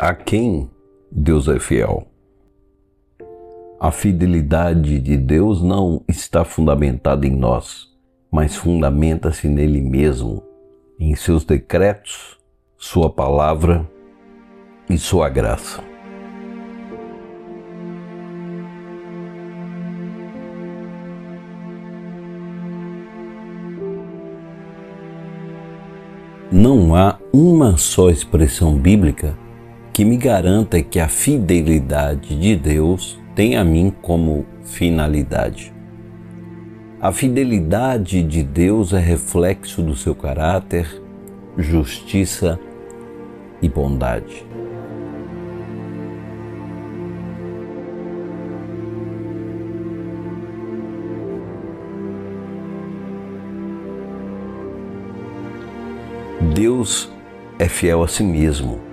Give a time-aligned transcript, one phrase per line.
[0.00, 0.70] A quem
[1.10, 2.06] Deus é fiel?
[3.80, 7.88] A fidelidade de Deus não está fundamentada em nós,
[8.30, 10.40] mas fundamenta-se nele mesmo,
[11.00, 12.38] em seus decretos,
[12.76, 13.84] sua palavra
[14.88, 15.82] e sua graça.
[26.52, 29.36] Não há uma só expressão bíblica
[29.98, 35.74] que me garanta que a fidelidade de Deus tem a mim como finalidade.
[37.00, 41.02] A fidelidade de Deus é reflexo do seu caráter,
[41.56, 42.60] justiça
[43.60, 44.46] e bondade.
[56.54, 57.10] Deus
[57.58, 58.87] é fiel a si mesmo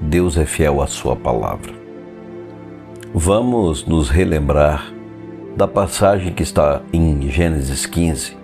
[0.00, 1.72] Deus é fiel à Sua palavra.
[3.14, 4.92] Vamos nos relembrar
[5.56, 8.36] da passagem que está em Gênesis 15,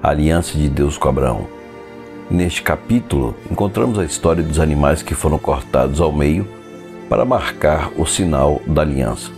[0.00, 1.48] a aliança de Deus com Abraão.
[2.30, 6.46] Neste capítulo, encontramos a história dos animais que foram cortados ao meio
[7.08, 9.32] para marcar o sinal da aliança.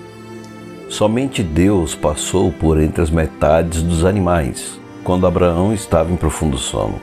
[0.90, 7.00] Somente Deus passou por entre as metades dos animais, quando Abraão estava em profundo sono.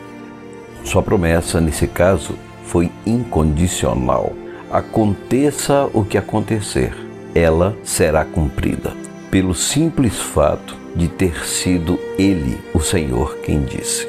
[0.84, 4.34] Sua promessa, nesse caso, foi incondicional
[4.72, 6.94] aconteça o que acontecer,
[7.36, 8.94] ela será cumprida,
[9.30, 14.08] pelo simples fato de ter sido Ele, o Senhor, quem disse.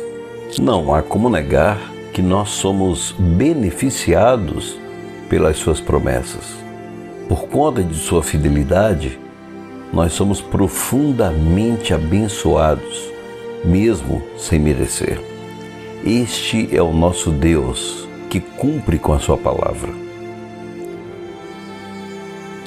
[0.58, 1.78] Não há como negar
[2.12, 4.78] que nós somos beneficiados
[5.28, 6.44] pelas Suas promessas.
[7.28, 9.18] Por conta de Sua fidelidade,
[9.92, 13.10] nós somos profundamente abençoados,
[13.64, 15.20] mesmo sem merecer.
[16.04, 20.01] Este é o nosso Deus que cumpre com a Sua palavra.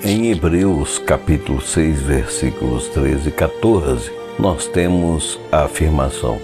[0.07, 6.39] Em Hebreus capítulo 6, versículos 13 e 14, nós temos a afirmação: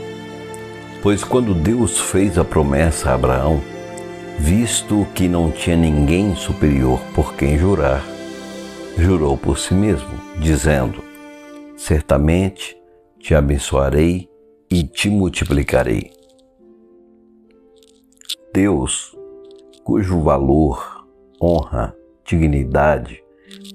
[1.04, 3.62] Pois quando Deus fez a promessa a Abraão,
[4.40, 8.04] visto que não tinha ninguém superior por quem jurar,
[8.98, 11.04] jurou por si mesmo, dizendo:
[11.78, 12.76] Certamente
[13.20, 14.28] te abençoarei
[14.72, 16.10] e te multiplicarei.
[18.52, 19.16] Deus,
[19.84, 21.06] cujo valor,
[21.40, 21.96] honra,
[22.26, 23.24] dignidade,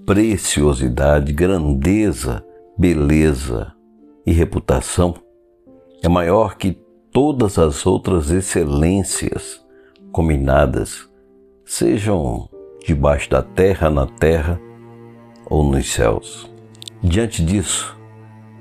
[0.07, 2.45] preciosidade, grandeza,
[2.79, 3.73] beleza
[4.25, 5.15] e reputação
[6.01, 6.79] é maior que
[7.11, 9.61] todas as outras excelências
[10.13, 11.09] combinadas,
[11.65, 12.49] sejam
[12.87, 14.61] debaixo da terra, na terra
[15.45, 16.49] ou nos céus.
[17.03, 17.99] Diante disso,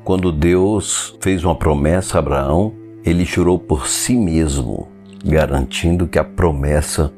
[0.04, 2.74] quando Deus fez uma promessa a Abraão,
[3.04, 4.88] ele jurou por si mesmo,
[5.24, 7.14] garantindo que a promessa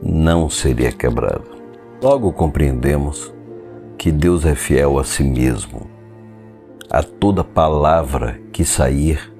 [0.00, 1.44] não seria quebrada.
[2.00, 3.34] Logo compreendemos
[3.98, 5.90] que Deus é fiel a si mesmo,
[6.90, 9.32] a toda palavra que sair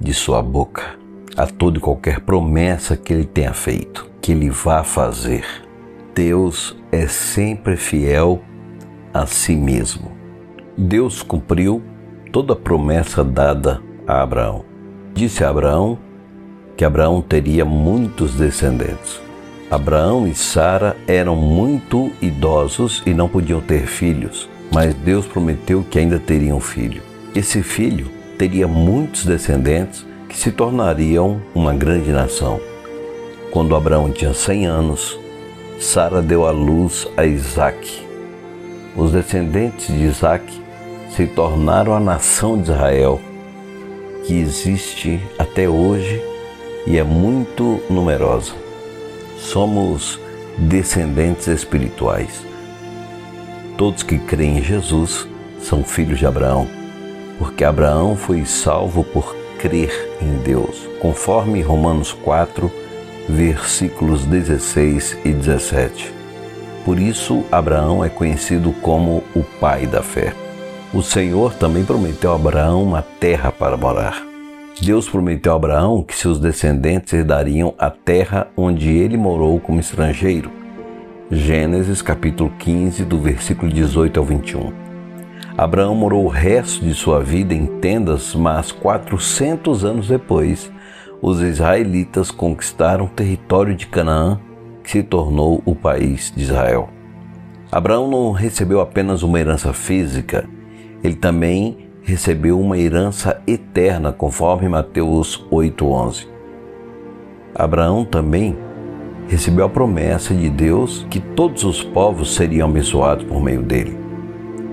[0.00, 0.98] de sua boca,
[1.36, 5.44] a toda e qualquer promessa que ele tenha feito, que ele vá fazer.
[6.14, 8.42] Deus é sempre fiel
[9.14, 10.12] a si mesmo.
[10.76, 11.82] Deus cumpriu
[12.30, 14.64] toda a promessa dada a Abraão.
[15.14, 15.98] Disse a Abraão
[16.76, 19.20] que Abraão teria muitos descendentes.
[19.72, 25.98] Abraão e Sara eram muito idosos e não podiam ter filhos, mas Deus prometeu que
[25.98, 27.00] ainda teriam filho.
[27.34, 28.06] Esse filho
[28.36, 32.60] teria muitos descendentes que se tornariam uma grande nação.
[33.50, 35.18] Quando Abraão tinha 100 anos,
[35.80, 38.06] Sara deu à luz a Isaac.
[38.94, 40.52] Os descendentes de Isaac
[41.16, 43.18] se tornaram a nação de Israel,
[44.26, 46.22] que existe até hoje
[46.86, 48.60] e é muito numerosa
[49.42, 50.18] somos
[50.56, 52.44] descendentes espirituais.
[53.76, 55.26] Todos que creem em Jesus
[55.60, 56.68] são filhos de Abraão,
[57.38, 62.70] porque Abraão foi salvo por crer em Deus, conforme Romanos 4,
[63.28, 66.12] versículos 16 e 17.
[66.84, 70.34] Por isso, Abraão é conhecido como o pai da fé.
[70.92, 74.31] O Senhor também prometeu a Abraão uma terra para morar.
[74.80, 80.50] Deus prometeu a Abraão que seus descendentes herdariam a terra onde ele morou como estrangeiro.
[81.30, 84.72] Gênesis capítulo 15, do versículo 18 ao 21.
[85.56, 90.72] Abraão morou o resto de sua vida em tendas, mas 400 anos depois,
[91.20, 94.40] os israelitas conquistaram o território de Canaã,
[94.82, 96.88] que se tornou o país de Israel.
[97.70, 100.48] Abraão não recebeu apenas uma herança física,
[101.04, 106.28] ele também recebeu uma herança eterna, conforme Mateus 8:11.
[107.54, 108.56] Abraão também
[109.28, 113.96] recebeu a promessa de Deus que todos os povos seriam abençoados por meio dele.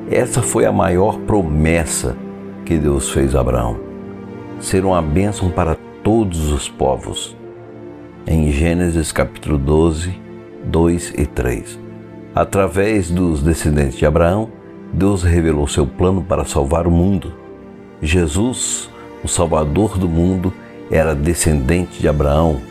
[0.09, 2.17] Essa foi a maior promessa
[2.65, 3.79] que Deus fez a Abraão:
[4.59, 7.37] ser uma bênção para todos os povos.
[8.25, 10.13] Em Gênesis capítulo 12,
[10.65, 11.79] 2 e 3.
[12.33, 14.49] Através dos descendentes de Abraão,
[14.91, 17.33] Deus revelou seu plano para salvar o mundo.
[18.01, 18.89] Jesus,
[19.23, 20.53] o Salvador do mundo,
[20.89, 22.61] era descendente de Abraão.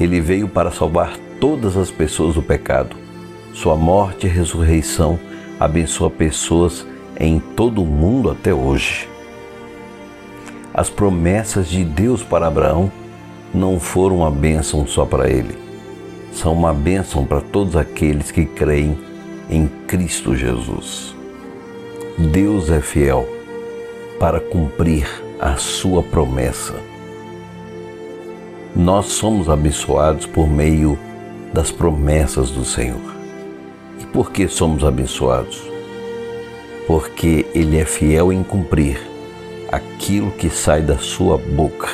[0.00, 2.96] Ele veio para salvar todas as pessoas do pecado.
[3.52, 5.18] Sua morte e ressurreição
[5.60, 6.86] abençoa pessoas
[7.18, 9.08] em todo o mundo até hoje.
[10.74, 12.90] As promessas de Deus para Abraão
[13.54, 15.56] não foram uma bênção só para ele,
[16.32, 18.98] são uma bênção para todos aqueles que creem
[19.50, 21.11] em Cristo Jesus.
[22.18, 23.26] Deus é fiel
[24.20, 25.08] para cumprir
[25.40, 26.74] a sua promessa.
[28.76, 30.98] Nós somos abençoados por meio
[31.54, 33.00] das promessas do Senhor.
[33.98, 35.62] E por que somos abençoados?
[36.86, 39.00] Porque Ele é fiel em cumprir
[39.70, 41.88] aquilo que sai da sua boca.